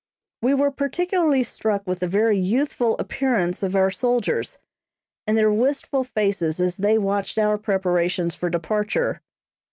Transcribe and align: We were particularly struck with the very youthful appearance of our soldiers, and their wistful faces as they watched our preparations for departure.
We 0.41 0.55
were 0.55 0.71
particularly 0.71 1.43
struck 1.43 1.85
with 1.85 1.99
the 1.99 2.07
very 2.07 2.35
youthful 2.35 2.97
appearance 2.97 3.61
of 3.61 3.75
our 3.75 3.91
soldiers, 3.91 4.57
and 5.27 5.37
their 5.37 5.53
wistful 5.53 6.03
faces 6.03 6.59
as 6.59 6.77
they 6.77 6.97
watched 6.97 7.37
our 7.37 7.59
preparations 7.59 8.33
for 8.33 8.49
departure. 8.49 9.21